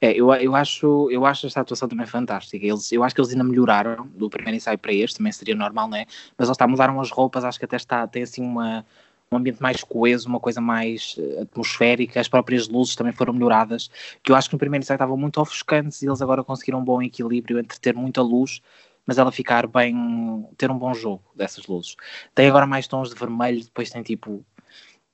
É, 0.00 0.12
eu, 0.12 0.32
eu, 0.34 0.54
acho, 0.54 1.10
eu 1.10 1.24
acho 1.26 1.46
esta 1.46 1.60
atuação 1.60 1.88
também 1.88 2.06
fantástica. 2.06 2.64
Eles, 2.64 2.92
eu 2.92 3.02
acho 3.02 3.14
que 3.14 3.20
eles 3.20 3.32
ainda 3.32 3.44
melhoraram 3.44 4.06
do 4.08 4.28
primeiro 4.30 4.56
ensaio 4.56 4.78
para 4.78 4.92
este, 4.92 5.18
também 5.18 5.32
seria 5.32 5.54
normal, 5.54 5.88
não 5.88 5.96
é? 5.96 6.06
Mas 6.36 6.48
eles 6.48 6.58
mudaram 6.68 7.00
as 7.00 7.10
roupas, 7.10 7.44
acho 7.44 7.58
que 7.58 7.64
até 7.64 7.76
está, 7.76 8.06
tem 8.06 8.22
assim 8.22 8.42
uma, 8.42 8.84
um 9.30 9.36
ambiente 9.36 9.60
mais 9.62 9.82
coeso, 9.82 10.28
uma 10.28 10.40
coisa 10.40 10.60
mais 10.60 11.16
eh, 11.18 11.42
atmosférica, 11.42 12.20
as 12.20 12.28
próprias 12.28 12.68
luzes 12.68 12.94
também 12.94 13.12
foram 13.12 13.32
melhoradas, 13.32 13.90
que 14.22 14.30
eu 14.30 14.36
acho 14.36 14.48
que 14.48 14.54
no 14.54 14.58
primeiro 14.58 14.82
ensaio 14.84 14.96
estavam 14.96 15.16
muito 15.16 15.40
ofuscantes 15.40 16.02
e 16.02 16.06
eles 16.06 16.22
agora 16.22 16.44
conseguiram 16.44 16.80
um 16.80 16.84
bom 16.84 17.02
equilíbrio 17.02 17.58
entre 17.58 17.78
ter 17.80 17.94
muita 17.94 18.22
luz, 18.22 18.60
mas 19.06 19.18
ela 19.18 19.32
ficar 19.32 19.66
bem, 19.66 20.46
ter 20.56 20.70
um 20.70 20.78
bom 20.78 20.94
jogo 20.94 21.22
dessas 21.34 21.66
luzes. 21.66 21.96
Tem 22.34 22.48
agora 22.48 22.66
mais 22.66 22.86
tons 22.86 23.10
de 23.10 23.16
vermelho, 23.16 23.64
depois 23.64 23.90
tem 23.90 24.02
tipo 24.02 24.44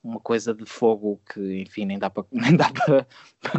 uma 0.03 0.19
coisa 0.19 0.53
de 0.53 0.65
fogo 0.65 1.19
que, 1.31 1.61
enfim, 1.61 1.85
nem 1.85 1.99
dá 1.99 2.09
para 2.09 2.23
nem 2.31 2.55
dá 2.55 2.71
para, 2.71 3.05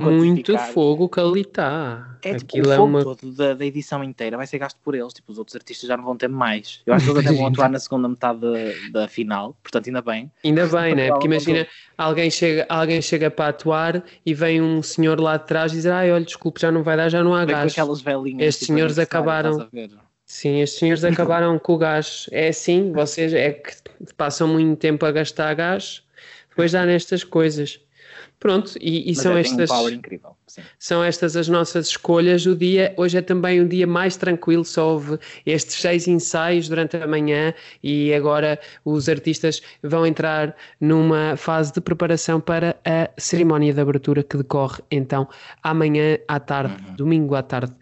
Muito 0.01 0.57
fogo 0.59 1.09
que 1.09 1.21
ali 1.21 1.43
está. 1.43 2.19
É 2.23 2.35
tipo, 2.35 2.45
Aquilo 2.45 2.69
o 2.69 2.73
é 2.73 2.77
fogo 2.77 2.89
uma... 2.89 3.03
todo 3.03 3.33
da, 3.33 3.55
da, 3.55 3.67
edição 3.67 4.03
inteira 4.03 4.37
vai 4.37 4.47
ser 4.47 4.59
gasto 4.59 4.79
por 4.83 4.95
eles, 4.95 5.13
tipo, 5.13 5.31
os 5.31 5.39
outros 5.39 5.55
artistas 5.55 5.87
já 5.87 5.97
não 5.97 6.05
vão 6.05 6.17
ter 6.17 6.29
mais. 6.29 6.81
Eu 6.87 6.95
acho 6.95 7.05
que 7.05 7.11
eles 7.11 7.27
até 7.27 7.37
vão 7.37 7.47
atuar 7.49 7.69
na 7.69 7.79
segunda 7.79 8.09
metade 8.09 8.41
da, 8.41 9.01
da 9.01 9.09
final, 9.09 9.57
portanto 9.63 9.89
ainda 9.89 10.01
bem. 10.01 10.31
Ainda 10.45 10.67
bem, 10.67 10.95
né? 10.95 11.09
Porque 11.09 11.27
imagina, 11.27 11.67
alguém 11.97 12.31
chega, 12.31 12.67
alguém 12.69 13.03
chega 13.03 13.31
para 13.31 13.49
atuar 13.49 14.03
e 14.25 14.33
vem 14.33 14.63
um 14.63 14.83
senhor 14.83 15.21
lá 15.21 15.37
de 15.37 15.47
trás 15.47 15.73
e 15.73 15.77
diz, 15.77 15.87
ai, 15.87 16.11
olha, 16.11 16.25
desculpe, 16.25 16.61
já 16.61 16.73
não 16.73 16.83
vai 16.83 16.97
dar, 16.97 17.09
já 17.11 17.23
não 17.23 17.35
há 17.35 17.45
gás. 17.45 17.73
aquelas 17.73 18.01
velhinhas. 18.01 18.49
Estes 18.49 18.67
tipo, 18.67 18.77
senhores 18.77 18.99
acabaram... 18.99 19.69
Sim, 20.25 20.61
estes 20.61 20.79
senhores 20.79 21.03
acabaram 21.03 21.59
com 21.59 21.73
o 21.73 21.79
gás. 21.79 22.29
É 22.31 22.49
assim, 22.49 22.93
vocês 22.93 23.35
é 23.35 23.51
que 23.51 23.75
passam 24.17 24.47
muito 24.47 24.79
tempo 24.79 25.05
a 25.05 25.11
gastar 25.11 25.53
gás 25.55 26.05
depois 26.51 26.73
dá 26.73 26.85
nestas 26.85 27.25
coisas. 27.25 27.81
Pronto, 28.39 28.73
e, 28.81 29.11
e 29.11 29.15
são 29.15 29.37
é, 29.37 29.41
estas. 29.41 29.71
Um 29.71 30.01
são 30.79 31.05
estas 31.05 31.37
as 31.37 31.47
nossas 31.47 31.89
escolhas. 31.89 32.47
O 32.47 32.57
dia, 32.57 32.95
hoje 32.97 33.19
é 33.19 33.23
também 33.23 33.61
um 33.61 33.69
dia 33.69 33.87
mais 33.87 34.17
tranquilo, 34.17 34.65
só 34.65 34.95
houve 34.95 35.19
estes 35.45 35.77
seis 35.77 36.09
ensaios 36.09 36.67
durante 36.67 36.97
a 36.97 37.07
manhã 37.07 37.53
e 37.83 38.13
agora 38.15 38.59
os 38.83 39.09
artistas 39.11 39.61
vão 39.83 40.07
entrar 40.07 40.57
numa 40.81 41.37
fase 41.37 41.73
de 41.73 41.81
preparação 41.83 42.41
para 42.41 42.77
a 42.85 43.11
cerimónia 43.19 43.75
de 43.75 43.81
abertura 43.81 44.23
que 44.23 44.39
decorre 44.39 44.83
então 44.91 45.29
amanhã 45.63 46.19
à 46.27 46.41
tarde, 46.41 46.83
uhum. 46.83 46.97
domingo 46.97 47.35
à 47.35 47.43
tarde. 47.43 47.75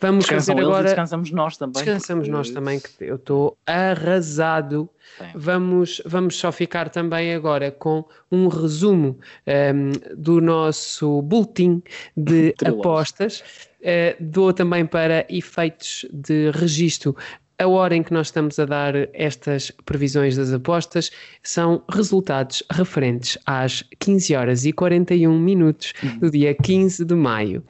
Vamos 0.00 0.24
Descansam 0.24 0.54
fazer 0.54 0.66
agora. 0.66 0.84
descansamos 0.84 1.30
nós 1.30 1.56
também. 1.56 1.82
Descansamos 1.82 2.22
porque... 2.22 2.30
nós 2.30 2.50
também, 2.50 2.80
que 2.80 2.92
eu 3.00 3.16
estou 3.16 3.56
arrasado. 3.66 4.88
Vamos, 5.34 6.00
vamos 6.06 6.36
só 6.36 6.52
ficar 6.52 6.88
também 6.88 7.34
agora 7.34 7.70
com 7.70 8.04
um 8.30 8.48
resumo 8.48 9.08
um, 9.08 9.18
ehm, 9.46 9.92
do 10.16 10.40
nosso 10.40 11.20
boletim 11.22 11.82
de 12.16 12.54
apostas. 12.64 13.42
Uh, 13.80 14.14
dou 14.20 14.52
também 14.52 14.84
para 14.84 15.26
efeitos 15.30 16.06
de 16.12 16.50
registro 16.50 17.16
a 17.60 17.68
hora 17.68 17.94
em 17.94 18.02
que 18.02 18.12
nós 18.12 18.28
estamos 18.28 18.58
a 18.58 18.64
dar 18.64 18.94
estas 19.12 19.70
previsões 19.84 20.34
das 20.34 20.50
apostas 20.50 21.10
são 21.42 21.82
resultados 21.92 22.62
referentes 22.72 23.36
às 23.44 23.84
15 23.98 24.34
horas 24.34 24.64
e 24.64 24.72
41 24.72 25.38
minutos 25.38 25.92
do 26.18 26.30
dia 26.30 26.54
15 26.54 27.04
de 27.04 27.14
maio. 27.14 27.62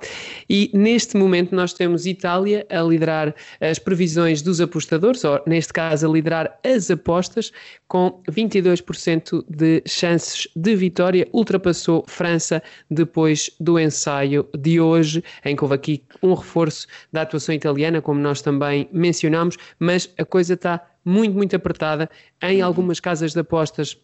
E 0.49 0.71
neste 0.73 1.17
momento 1.17 1.55
nós 1.55 1.73
temos 1.73 2.07
Itália 2.07 2.65
a 2.71 2.81
liderar 2.83 3.35
as 3.61 3.81
previsões 3.81 4.43
dos 4.43 4.61
apostadores, 4.61 5.25
ou 5.25 5.43
neste 5.45 5.73
caso 5.73 6.09
a 6.09 6.13
liderar 6.13 6.57
as 6.65 6.89
apostas, 6.89 7.51
com 7.89 8.23
22% 8.31 9.45
de 9.49 9.83
chances 9.85 10.47
de 10.55 10.77
vitória, 10.77 11.27
ultrapassou 11.33 12.05
França 12.07 12.63
depois 12.89 13.51
do 13.59 13.77
ensaio 13.77 14.47
de 14.57 14.81
hoje, 14.81 15.25
em 15.45 15.57
que 15.57 15.65
houve 15.65 15.75
aqui 15.75 16.05
um 16.23 16.35
reforço 16.35 16.87
da 17.13 17.23
atuação 17.23 17.53
italiana, 17.53 18.01
como 18.01 18.21
nós 18.21 18.41
também 18.41 18.89
mencionamos, 18.93 19.57
mas 19.81 20.13
a 20.19 20.25
coisa 20.25 20.55
está 20.55 20.87
muito, 21.05 21.35
muito 21.35 21.57
apertada. 21.57 22.09
Em 22.41 22.61
algumas 22.61 23.01
casas 23.01 23.33
de 23.33 23.41
apostas, 23.41 23.97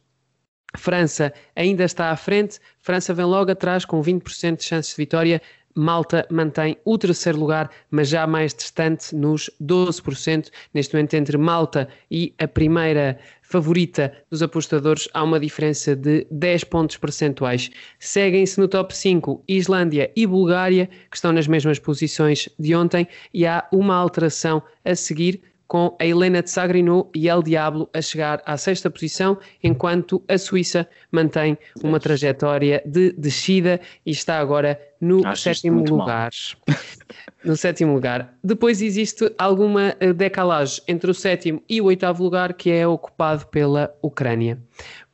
França 0.76 1.32
ainda 1.54 1.84
está 1.84 2.10
à 2.10 2.16
frente, 2.16 2.58
França 2.80 3.14
vem 3.14 3.26
logo 3.26 3.50
atrás 3.50 3.84
com 3.84 4.02
20% 4.02 4.56
de 4.56 4.64
chances 4.64 4.90
de 4.90 4.96
vitória. 4.96 5.40
Malta 5.78 6.26
mantém 6.30 6.78
o 6.86 6.96
terceiro 6.96 7.38
lugar, 7.38 7.70
mas 7.90 8.08
já 8.08 8.26
mais 8.26 8.54
distante, 8.54 9.14
nos 9.14 9.50
12%. 9.62 10.48
Neste 10.72 10.94
momento, 10.94 11.12
entre 11.12 11.36
Malta 11.36 11.86
e 12.10 12.34
a 12.38 12.48
primeira 12.48 13.18
favorita 13.42 14.10
dos 14.30 14.42
apostadores, 14.42 15.06
há 15.12 15.22
uma 15.22 15.38
diferença 15.38 15.94
de 15.94 16.26
10 16.30 16.64
pontos 16.64 16.96
percentuais. 16.96 17.70
Seguem-se 17.98 18.58
no 18.58 18.68
top 18.68 18.96
5 18.96 19.44
Islândia 19.46 20.10
e 20.16 20.26
Bulgária, 20.26 20.88
que 21.10 21.16
estão 21.16 21.30
nas 21.30 21.46
mesmas 21.46 21.78
posições 21.78 22.48
de 22.58 22.74
ontem, 22.74 23.06
e 23.34 23.46
há 23.46 23.68
uma 23.70 23.94
alteração 23.94 24.62
a 24.82 24.94
seguir 24.94 25.42
com 25.66 25.96
a 25.98 26.06
Helena 26.06 26.42
de 26.42 26.50
Sagrino 26.50 27.10
e 27.14 27.28
El 27.28 27.42
Diablo 27.42 27.88
a 27.92 28.00
chegar 28.00 28.42
à 28.46 28.56
sexta 28.56 28.90
posição, 28.90 29.38
enquanto 29.62 30.22
a 30.28 30.38
Suíça 30.38 30.88
mantém 31.10 31.58
uma 31.82 31.98
trajetória 31.98 32.82
de 32.86 33.12
descida 33.12 33.80
e 34.04 34.10
está 34.10 34.38
agora 34.38 34.80
no 35.00 35.26
Acho 35.26 35.42
sétimo 35.42 35.84
lugar. 35.84 36.30
no 37.44 37.56
sétimo 37.56 37.94
lugar. 37.94 38.34
Depois 38.42 38.82
existe 38.82 39.32
alguma 39.38 39.94
eh, 40.00 40.12
decalagem 40.12 40.82
entre 40.88 41.10
o 41.10 41.14
sétimo 41.14 41.62
e 41.68 41.80
o 41.80 41.84
oitavo 41.84 42.22
lugar, 42.24 42.54
que 42.54 42.70
é 42.70 42.86
ocupado 42.86 43.46
pela 43.46 43.94
Ucrânia. 44.02 44.58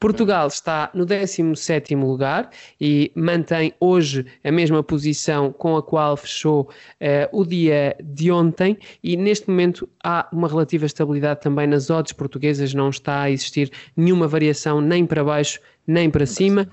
Portugal 0.01 0.49
está 0.49 0.91
no 0.95 1.07
17 1.07 1.95
lugar 1.95 2.51
e 2.81 3.13
mantém 3.15 3.73
hoje 3.79 4.27
a 4.43 4.51
mesma 4.51 4.83
posição 4.83 5.53
com 5.53 5.77
a 5.77 5.83
qual 5.83 6.17
fechou 6.17 6.63
uh, 6.63 7.39
o 7.39 7.45
dia 7.45 7.95
de 8.03 8.33
ontem 8.33 8.77
e 9.01 9.17
neste 9.17 9.49
momento 9.49 9.89
há 10.03 10.29
uma 10.33 10.49
relativa 10.49 10.87
estabilidade 10.87 11.43
também 11.43 11.69
nas 11.69 11.89
odds 11.89 12.13
portuguesas, 12.13 12.75
não 12.75 12.91
está 12.91 13.23
a 13.23 13.31
existir 13.31 13.71
nenhuma 13.97 14.27
variação 14.27 14.81
nem 14.81 15.07
para 15.07 15.23
baixo 15.23 15.61
nem 15.87 16.11
para 16.11 16.27
cima 16.27 16.69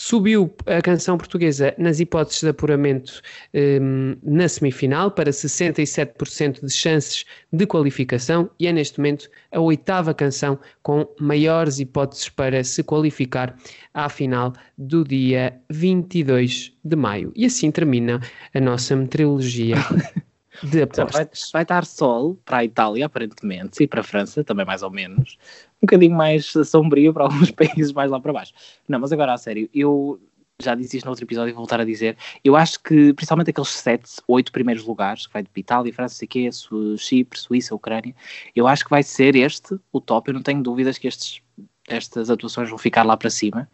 subiu 0.00 0.50
a 0.64 0.80
canção 0.80 1.18
portuguesa 1.18 1.74
nas 1.76 2.00
hipóteses 2.00 2.40
de 2.40 2.48
apuramento 2.48 3.20
um, 3.52 4.16
na 4.22 4.48
semifinal 4.48 5.10
para 5.10 5.30
67% 5.30 6.64
de 6.64 6.72
chances 6.72 7.26
de 7.52 7.66
qualificação 7.66 8.48
e 8.58 8.66
é 8.66 8.72
neste 8.72 8.98
momento 8.98 9.28
a 9.52 9.60
oitava 9.60 10.14
canção 10.14 10.58
com 10.82 11.06
maiores 11.20 11.78
hipóteses 11.80 12.30
para 12.30 12.64
se 12.64 12.82
qualificar 12.82 13.54
à 13.92 14.08
final 14.08 14.54
do 14.78 15.04
dia 15.04 15.60
22 15.68 16.72
de 16.82 16.96
maio. 16.96 17.30
E 17.36 17.44
assim 17.44 17.70
termina 17.70 18.20
a 18.54 18.60
nossa 18.60 18.96
meteorologia. 18.96 19.76
de 20.62 20.82
apostas. 20.82 21.12
Vai, 21.12 21.28
vai 21.52 21.62
estar 21.62 21.84
sol 21.84 22.38
para 22.44 22.58
a 22.58 22.64
Itália, 22.64 23.06
aparentemente, 23.06 23.82
e 23.82 23.86
para 23.86 24.00
a 24.00 24.04
França, 24.04 24.44
também 24.44 24.66
mais 24.66 24.82
ou 24.82 24.90
menos 24.90 25.38
um 25.82 25.86
bocadinho 25.86 26.14
mais 26.14 26.52
sombrio 26.64 27.12
para 27.12 27.24
alguns 27.30 27.50
países 27.50 27.92
mais 27.92 28.10
lá 28.10 28.20
para 28.20 28.32
baixo. 28.32 28.52
Não, 28.88 29.00
mas 29.00 29.12
agora 29.12 29.32
a 29.32 29.38
sério, 29.38 29.68
eu 29.74 30.20
já 30.62 30.74
disse 30.74 30.98
isto 30.98 31.06
no 31.06 31.10
outro 31.10 31.24
episódio 31.24 31.50
e 31.50 31.52
vou 31.52 31.62
voltar 31.62 31.80
a 31.80 31.84
dizer, 31.84 32.16
eu 32.44 32.54
acho 32.54 32.78
que 32.80 33.12
principalmente 33.14 33.50
aqueles 33.50 33.70
sete, 33.70 34.10
oito 34.28 34.52
primeiros 34.52 34.84
lugares, 34.84 35.26
que 35.26 35.32
vai 35.32 35.42
de 35.42 35.48
Itália, 35.56 35.92
França, 35.92 36.16
sei 36.16 36.28
quê, 36.28 36.50
Chipre, 36.98 37.38
Suíça, 37.38 37.74
Ucrânia, 37.74 38.14
eu 38.54 38.66
acho 38.66 38.84
que 38.84 38.90
vai 38.90 39.02
ser 39.02 39.34
este 39.36 39.78
o 39.90 40.00
top, 40.00 40.28
eu 40.28 40.34
não 40.34 40.42
tenho 40.42 40.62
dúvidas 40.62 40.98
que 40.98 41.08
estes, 41.08 41.40
estas 41.88 42.30
atuações 42.30 42.68
vão 42.68 42.78
ficar 42.78 43.04
lá 43.04 43.16
para 43.16 43.30
cima. 43.30 43.68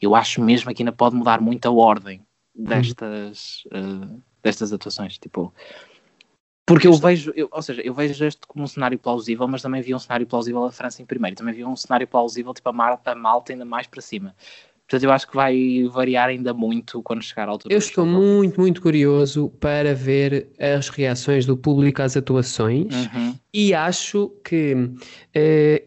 Eu 0.00 0.14
acho 0.14 0.42
mesmo 0.42 0.74
que 0.74 0.82
ainda 0.82 0.92
pode 0.92 1.14
mudar 1.14 1.40
muito 1.40 1.66
a 1.66 1.70
ordem 1.70 2.20
destas, 2.54 3.64
uh, 3.66 4.20
destas 4.42 4.72
atuações, 4.72 5.18
tipo 5.18 5.54
porque 6.66 6.86
eu 6.86 6.94
vejo, 6.94 7.32
eu, 7.36 7.48
ou 7.50 7.62
seja, 7.62 7.82
eu 7.82 7.92
vejo 7.92 8.24
este 8.24 8.40
como 8.46 8.64
um 8.64 8.66
cenário 8.66 8.98
plausível, 8.98 9.46
mas 9.46 9.60
também 9.60 9.82
vi 9.82 9.94
um 9.94 9.98
cenário 9.98 10.26
plausível 10.26 10.64
a 10.64 10.72
França 10.72 11.02
em 11.02 11.04
primeiro, 11.04 11.36
também 11.36 11.54
vi 11.54 11.64
um 11.64 11.76
cenário 11.76 12.06
plausível 12.06 12.54
tipo 12.54 12.68
a, 12.68 12.72
Mar, 12.72 13.00
a 13.04 13.14
Malta 13.14 13.52
ainda 13.52 13.64
mais 13.64 13.86
para 13.86 14.00
cima. 14.00 14.34
Portanto, 14.86 15.04
eu 15.04 15.12
acho 15.12 15.26
que 15.26 15.34
vai 15.34 15.84
variar 15.90 16.28
ainda 16.28 16.52
muito 16.52 17.02
quando 17.02 17.22
chegar 17.22 17.48
à 17.48 17.52
altura. 17.52 17.72
Eu 17.72 17.78
estou 17.78 18.04
muito, 18.04 18.60
muito 18.60 18.82
curioso 18.82 19.48
para 19.60 19.94
ver 19.94 20.50
as 20.58 20.90
reações 20.90 21.46
do 21.46 21.56
público 21.56 22.02
às 22.02 22.16
atuações 22.16 22.94
uhum. 22.94 23.34
E 23.54 23.72
acho 23.72 24.32
que 24.42 24.74
uh, 24.74 24.98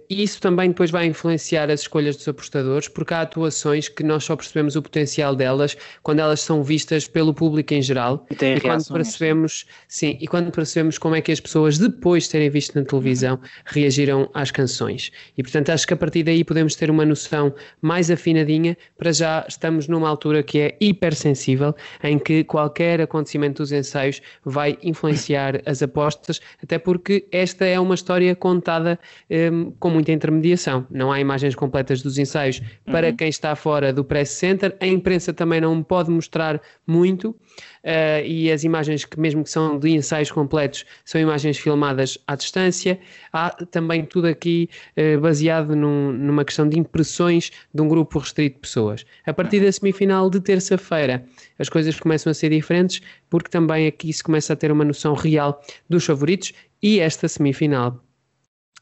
isso 0.09 0.39
também 0.39 0.69
depois 0.69 0.89
vai 0.89 1.05
influenciar 1.05 1.69
as 1.69 1.81
escolhas 1.81 2.15
dos 2.15 2.25
apostadores, 2.25 2.88
porque 2.88 3.13
há 3.13 3.19
atuações 3.19 3.89
que 3.89 4.03
nós 4.03 4.24
só 4.24 4.38
percebemos 4.38 4.77
o 4.77 4.81
potencial 4.81 5.36
delas 5.36 5.75
quando 6.01 6.19
elas 6.19 6.39
são 6.39 6.63
vistas 6.63 7.09
pelo 7.09 7.33
público 7.33 7.74
em 7.74 7.81
geral. 7.81 8.25
E, 8.31 8.36
e 8.36 8.62
quando 8.62 8.86
percebemos, 8.86 9.65
sim, 9.86 10.17
e 10.21 10.25
quando 10.27 10.50
percebemos 10.50 10.97
como 10.97 11.15
é 11.15 11.19
que 11.19 11.29
as 11.29 11.41
pessoas 11.41 11.77
depois 11.77 12.24
de 12.24 12.29
terem 12.29 12.50
visto 12.50 12.74
na 12.79 12.86
televisão 12.86 13.38
reagiram 13.65 14.29
às 14.33 14.50
canções. 14.50 15.12
E 15.38 15.43
portanto 15.43 15.69
acho 15.69 15.86
que 15.86 15.93
a 15.93 15.97
partir 15.97 16.24
daí 16.24 16.45
podemos 16.45 16.74
ter 16.74 16.89
uma 16.89 17.05
noção 17.05 17.53
mais 17.81 18.09
afinadinha. 18.09 18.77
Para 18.97 19.12
já 19.12 19.45
estamos 19.45 19.89
numa 19.89 20.07
altura 20.07 20.41
que 20.41 20.59
é 20.59 20.77
hipersensível, 20.79 21.75
em 22.01 22.17
que 22.17 22.45
qualquer 22.45 23.01
acontecimento 23.01 23.62
dos 23.62 23.74
ensaios 23.74 24.21
vai 24.45 24.77
influenciar 24.81 25.62
as 25.65 25.83
apostas, 25.83 26.39
até 26.63 26.79
porque 26.79 27.27
esta 27.29 27.56
é 27.65 27.79
uma 27.79 27.95
história 27.95 28.35
contada 28.35 28.99
um, 29.29 29.71
com 29.79 29.89
muita 29.89 30.11
intermediação. 30.11 30.85
Não 30.89 31.11
há 31.11 31.19
imagens 31.19 31.55
completas 31.55 32.01
dos 32.01 32.17
ensaios 32.17 32.61
para 32.85 33.09
uhum. 33.09 33.15
quem 33.15 33.29
está 33.29 33.55
fora 33.55 33.91
do 33.91 34.03
press 34.03 34.29
center. 34.29 34.75
A 34.79 34.87
imprensa 34.87 35.33
também 35.33 35.61
não 35.61 35.81
pode 35.83 36.09
mostrar 36.09 36.61
muito. 36.85 37.35
uh, 37.83 38.25
e 38.25 38.51
as 38.51 38.63
imagens 38.63 39.05
que, 39.05 39.19
mesmo 39.19 39.43
que 39.43 39.49
são 39.49 39.79
de 39.79 39.89
ensaios 39.89 40.31
completos, 40.31 40.85
são 41.05 41.19
imagens 41.19 41.57
filmadas 41.57 42.17
à 42.27 42.35
distância. 42.35 42.99
Há 43.31 43.49
também 43.71 44.05
tudo 44.05 44.27
aqui 44.27 44.69
uh, 44.97 45.19
baseado 45.19 45.75
num, 45.75 46.11
numa 46.11 46.43
questão 46.43 46.67
de 46.67 46.77
impressões 46.77 47.51
de 47.73 47.81
um 47.81 47.87
grupo 47.87 48.19
restrito 48.19 48.55
de 48.55 48.61
pessoas. 48.61 49.05
A 49.25 49.33
partir 49.33 49.61
da 49.61 49.71
semifinal 49.71 50.29
de 50.29 50.41
terça-feira, 50.41 51.25
as 51.57 51.69
coisas 51.69 51.99
começam 51.99 52.29
a 52.29 52.33
ser 52.33 52.49
diferentes, 52.49 53.01
porque 53.29 53.49
também 53.49 53.87
aqui 53.87 54.11
se 54.11 54.23
começa 54.23 54.53
a 54.53 54.55
ter 54.55 54.71
uma 54.71 54.85
noção 54.85 55.13
real 55.13 55.61
dos 55.89 56.05
favoritos 56.05 56.53
e 56.81 57.00
esta 57.00 57.27
semifinal 57.27 58.03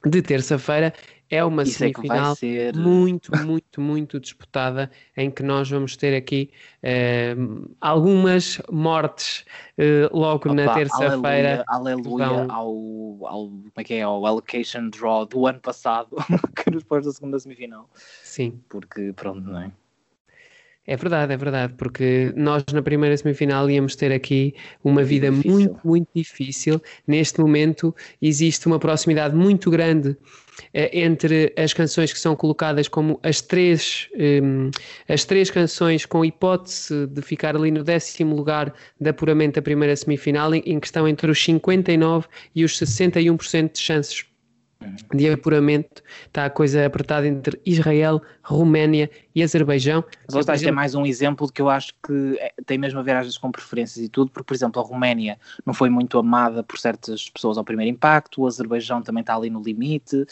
de 0.05 0.21
terça-feira 0.21 0.93
é 1.29 1.43
uma 1.43 1.63
Isso 1.63 1.79
semifinal 1.79 2.33
é 2.33 2.35
ser... 2.35 2.75
muito, 2.75 3.35
muito, 3.43 3.81
muito 3.81 4.19
disputada, 4.19 4.91
em 5.17 5.31
que 5.31 5.41
nós 5.41 5.69
vamos 5.69 5.97
ter 5.97 6.15
aqui 6.15 6.51
uh, 6.83 7.75
algumas 7.81 8.61
mortes 8.71 9.43
uh, 9.79 10.15
logo 10.15 10.49
Opa, 10.49 10.53
na 10.53 10.73
terça-feira. 10.73 11.63
Aleluia, 11.67 12.25
aleluia 12.27 12.51
ao, 12.51 13.27
ao, 13.27 13.47
como 13.47 13.71
é 13.75 13.83
que 13.83 13.93
é, 13.95 14.01
ao 14.03 14.25
allocation 14.25 14.89
draw 14.89 15.25
do 15.25 15.47
ano 15.47 15.59
passado, 15.59 16.15
que 16.63 16.69
nos 16.69 16.83
pôs 16.83 17.05
da 17.05 17.11
segunda 17.11 17.39
semifinal. 17.39 17.89
Sim. 17.95 18.61
Porque, 18.69 19.11
pronto, 19.13 19.41
não 19.41 19.59
é? 19.59 19.71
É 20.87 20.95
verdade, 20.95 21.33
é 21.33 21.37
verdade, 21.37 21.73
porque 21.77 22.31
nós 22.35 22.63
na 22.71 22.81
primeira 22.81 23.17
semifinal 23.17 23.67
íamos 23.69 23.95
ter 23.95 24.11
aqui 24.11 24.53
uma 24.83 25.03
vida 25.03 25.31
difícil. 25.31 25.51
muito, 25.51 25.79
muito 25.83 26.07
difícil. 26.13 26.81
Neste 27.07 27.39
momento 27.39 27.95
existe 28.21 28.67
uma 28.67 28.77
proximidade 28.77 29.35
muito 29.35 29.71
grande 29.71 30.15
eh, 30.71 30.99
entre 31.01 31.51
as 31.57 31.73
canções 31.73 32.13
que 32.13 32.19
são 32.19 32.35
colocadas 32.35 32.87
como 32.87 33.19
as 33.23 33.41
três, 33.41 34.07
um, 34.15 34.69
as 35.09 35.25
três 35.25 35.49
canções 35.49 36.05
com 36.05 36.23
hipótese 36.23 37.07
de 37.07 37.21
ficar 37.23 37.55
ali 37.55 37.71
no 37.71 37.83
décimo 37.83 38.35
lugar 38.35 38.71
de 38.99 39.09
apuramento 39.09 39.55
da 39.55 39.63
primeira 39.63 39.95
semifinal, 39.95 40.53
em, 40.53 40.61
em 40.67 40.79
que 40.79 40.85
estão 40.85 41.07
entre 41.07 41.31
os 41.31 41.39
59% 41.39 42.25
e 42.53 42.63
os 42.63 42.77
61% 42.77 43.73
de 43.73 43.79
chances 43.79 44.23
de 45.13 45.29
apuramento 45.29 46.03
está 46.25 46.45
a 46.45 46.49
coisa 46.49 46.85
apertada 46.85 47.27
entre 47.27 47.59
Israel, 47.65 48.21
Roménia 48.43 49.09
e 49.33 49.41
Azerbaijão. 49.41 50.03
Mas 50.31 50.47
exemplo... 50.47 50.67
é 50.67 50.71
mais 50.71 50.95
um 50.95 51.05
exemplo 51.05 51.51
que 51.51 51.61
eu 51.61 51.69
acho 51.69 51.93
que 52.05 52.37
é, 52.39 52.53
tem 52.65 52.77
mesmo 52.77 52.99
a 52.99 53.03
ver 53.03 53.15
às 53.15 53.25
vezes 53.25 53.37
com 53.37 53.51
preferências 53.51 54.03
e 54.03 54.09
tudo, 54.09 54.31
porque 54.31 54.45
por 54.45 54.53
exemplo 54.53 54.81
a 54.81 54.85
Roménia 54.85 55.39
não 55.65 55.73
foi 55.73 55.89
muito 55.89 56.17
amada 56.17 56.63
por 56.63 56.77
certas 56.77 57.29
pessoas 57.29 57.57
ao 57.57 57.63
primeiro 57.63 57.91
impacto, 57.91 58.41
o 58.41 58.47
Azerbaijão 58.47 59.01
também 59.01 59.21
está 59.21 59.35
ali 59.35 59.49
no 59.49 59.61
limite. 59.61 60.25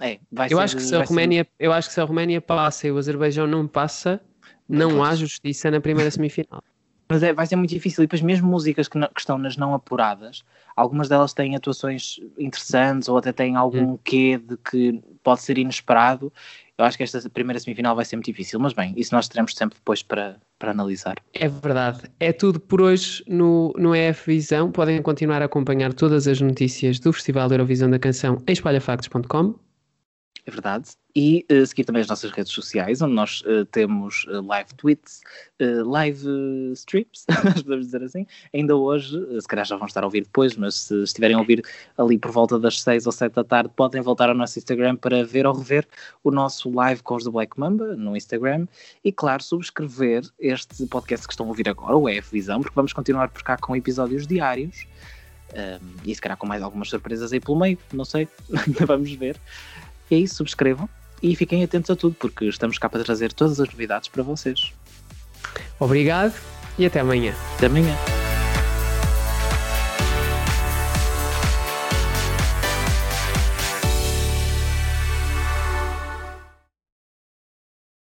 É, 0.00 0.18
vai 0.30 0.46
eu 0.46 0.56
ser, 0.56 0.64
acho 0.64 0.76
que 0.76 0.82
se 0.82 0.96
a 0.96 1.04
Roménia, 1.04 1.44
ser... 1.44 1.50
eu 1.58 1.72
acho 1.72 1.88
que 1.88 1.94
se 1.94 2.00
a 2.00 2.04
Roménia 2.04 2.40
passa 2.40 2.86
e 2.88 2.92
o 2.92 2.98
Azerbaijão 2.98 3.46
não 3.46 3.66
passa, 3.66 4.20
não 4.68 5.04
há 5.04 5.14
justiça 5.14 5.70
na 5.70 5.80
primeira 5.80 6.10
semifinal. 6.10 6.62
Mas 7.08 7.22
é, 7.22 7.32
vai 7.32 7.46
ser 7.46 7.56
muito 7.56 7.70
difícil. 7.70 8.02
E 8.02 8.06
depois, 8.06 8.22
mesmo 8.22 8.48
músicas 8.48 8.88
que, 8.88 8.98
não, 8.98 9.08
que, 9.08 9.20
estão 9.20 9.38
nas 9.38 9.56
não 9.56 9.74
apuradas, 9.74 10.44
algumas 10.74 11.08
delas 11.08 11.32
têm 11.32 11.54
atuações 11.54 12.18
interessantes 12.38 13.08
ou 13.08 13.18
até 13.18 13.32
têm 13.32 13.56
algum 13.56 13.92
hum. 13.92 13.98
quê 14.02 14.38
de 14.38 14.56
que 14.56 15.02
pode 15.22 15.42
ser 15.42 15.58
inesperado. 15.58 16.32
Eu 16.76 16.84
acho 16.84 16.96
que 16.96 17.04
esta 17.04 17.28
primeira 17.30 17.60
semifinal 17.60 17.94
vai 17.94 18.04
ser 18.04 18.16
muito 18.16 18.26
difícil. 18.26 18.58
Mas 18.58 18.72
bem, 18.72 18.92
isso 18.96 19.14
nós 19.14 19.28
teremos 19.28 19.54
sempre 19.54 19.78
depois 19.78 20.02
para, 20.02 20.36
para 20.58 20.70
analisar. 20.72 21.16
É 21.32 21.48
verdade. 21.48 22.10
É 22.18 22.32
tudo 22.32 22.58
por 22.58 22.80
hoje 22.80 23.22
no, 23.28 23.72
no 23.76 23.94
EF 23.94 24.26
Visão. 24.26 24.72
Podem 24.72 25.00
continuar 25.00 25.42
a 25.42 25.44
acompanhar 25.44 25.92
todas 25.92 26.26
as 26.26 26.40
notícias 26.40 26.98
do 26.98 27.12
Festival 27.12 27.48
da 27.48 27.54
Eurovisão 27.54 27.88
da 27.90 27.98
Canção 27.98 28.42
em 28.46 28.52
espalhafactos.com. 28.52 29.63
É 30.46 30.50
verdade. 30.50 30.90
E 31.16 31.46
uh, 31.50 31.66
seguir 31.66 31.84
também 31.84 32.02
as 32.02 32.08
nossas 32.08 32.30
redes 32.30 32.52
sociais, 32.52 33.00
onde 33.00 33.14
nós 33.14 33.42
uh, 33.42 33.64
temos 33.66 34.26
uh, 34.26 34.42
live 34.42 34.74
tweets, 34.74 35.22
live 35.58 36.26
streams, 36.72 37.24
podemos 37.64 37.86
dizer 37.86 38.02
assim. 38.02 38.26
Ainda 38.52 38.76
hoje, 38.76 39.16
se 39.40 39.48
calhar 39.48 39.64
já 39.64 39.76
vão 39.76 39.86
estar 39.86 40.02
a 40.02 40.06
ouvir 40.06 40.22
depois, 40.22 40.54
mas 40.56 40.74
se 40.74 41.02
estiverem 41.02 41.36
a 41.36 41.38
ouvir 41.38 41.64
ali 41.96 42.18
por 42.18 42.30
volta 42.30 42.58
das 42.58 42.82
6 42.82 43.06
ou 43.06 43.12
7 43.12 43.32
da 43.32 43.44
tarde, 43.44 43.70
podem 43.74 44.02
voltar 44.02 44.28
ao 44.28 44.34
nosso 44.34 44.58
Instagram 44.58 44.96
para 44.96 45.24
ver 45.24 45.46
ou 45.46 45.54
rever 45.54 45.86
o 46.22 46.30
nosso 46.30 46.70
live 46.70 47.02
com 47.02 47.14
os 47.14 47.24
do 47.24 47.32
Black 47.32 47.58
Mamba 47.58 47.96
no 47.96 48.14
Instagram. 48.14 48.66
E, 49.02 49.10
claro, 49.10 49.42
subscrever 49.42 50.24
este 50.38 50.84
podcast 50.86 51.26
que 51.26 51.32
estão 51.32 51.46
a 51.46 51.48
ouvir 51.48 51.68
agora, 51.68 51.96
o 51.96 52.06
EF 52.06 52.32
Visão, 52.32 52.60
porque 52.60 52.74
vamos 52.74 52.92
continuar 52.92 53.28
por 53.30 53.42
cá 53.42 53.56
com 53.56 53.74
episódios 53.74 54.26
diários. 54.26 54.86
Um, 55.54 55.94
e 56.04 56.12
se 56.14 56.20
calhar 56.20 56.36
com 56.36 56.46
mais 56.46 56.62
algumas 56.62 56.88
surpresas 56.88 57.32
aí 57.32 57.38
pelo 57.38 57.56
meio, 57.56 57.78
não 57.92 58.04
sei, 58.04 58.28
ainda 58.66 58.84
vamos 58.84 59.12
ver. 59.12 59.38
É 60.14 60.18
isso, 60.18 60.36
subscrevam 60.36 60.88
e 61.20 61.34
fiquem 61.34 61.64
atentos 61.64 61.90
a 61.90 61.96
tudo, 61.96 62.14
porque 62.14 62.44
estamos 62.44 62.78
cá 62.78 62.88
para 62.88 63.02
trazer 63.02 63.32
todas 63.32 63.58
as 63.58 63.68
novidades 63.68 64.08
para 64.08 64.22
vocês. 64.22 64.72
Obrigado 65.80 66.34
e 66.78 66.86
até 66.86 67.00
amanhã. 67.00 67.34
Até 67.56 67.66
amanhã. 67.66 68.13